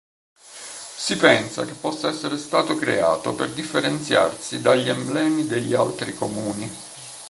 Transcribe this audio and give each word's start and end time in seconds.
Si 0.35 1.15
pensa 1.15 1.63
che 1.63 1.73
possa 1.73 2.07
essere 2.07 2.35
stato 2.39 2.75
creato 2.75 3.35
per 3.35 3.51
differenziarsi 3.51 4.59
dagli 4.59 4.89
emblemi 4.89 5.45
degli 5.45 5.75
altri 5.75 6.15
comuni. 6.15 6.67